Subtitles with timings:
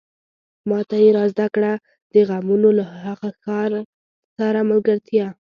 [0.69, 1.71] ماته يې را زده کړه
[2.13, 3.71] د غمونو له هغه ښار
[4.37, 5.27] سره ملګرتيا